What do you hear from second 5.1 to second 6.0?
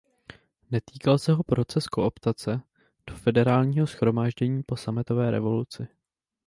revoluci.